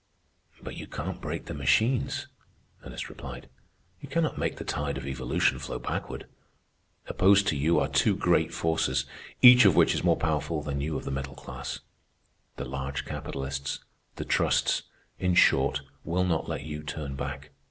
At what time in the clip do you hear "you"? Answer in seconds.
0.77-0.87, 3.99-4.09, 7.55-7.77, 10.81-10.97, 16.63-16.81